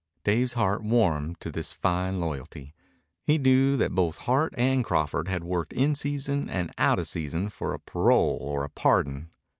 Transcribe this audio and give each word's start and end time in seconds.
Dave's 0.23 0.53
heart 0.53 0.83
warmed 0.83 1.39
to 1.41 1.51
this 1.51 1.73
fine 1.73 2.19
loyalty. 2.19 2.73
He 3.21 3.37
knew 3.37 3.77
that 3.77 3.93
both 3.93 4.17
Hart 4.17 4.51
and 4.57 4.83
Crawford 4.83 5.27
had 5.27 5.43
worked 5.43 5.73
in 5.73 5.93
season 5.93 6.49
and 6.49 6.73
out 6.79 6.97
of 6.97 7.07
season 7.07 7.49
for 7.49 7.71
a 7.75 7.79
parole 7.79 8.39
or 8.41 8.63
a 8.63 8.69
pardon. 8.71 9.29